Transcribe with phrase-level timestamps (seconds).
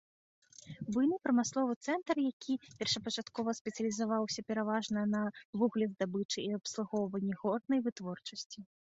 [0.93, 5.21] Буйны прамысловы цэнтр, які першапачаткова спецыялізаваўся пераважна на
[5.63, 8.59] вуглездабычы і абслугоўванні горнай вытворчасці.